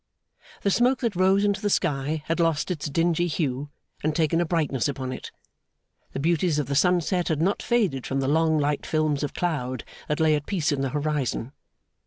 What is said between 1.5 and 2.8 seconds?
the sky had lost